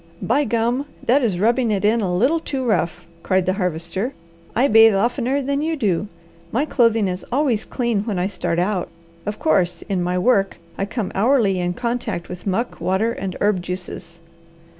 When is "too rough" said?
2.39-3.05